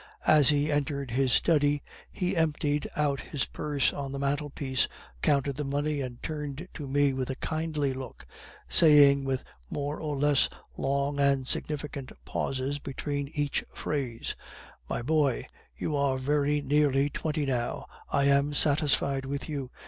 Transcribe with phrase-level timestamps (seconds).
[0.25, 4.87] As he entered his study, he emptied out his purse on the mantelpiece,
[5.21, 8.25] counted the money, and turned to me with a kindly look,
[8.67, 14.35] saying with more or less long and significant pauses between each phrase:
[14.89, 15.45] "'My boy,
[15.77, 17.85] you are very nearly twenty now.
[18.09, 19.69] I am satisfied with you.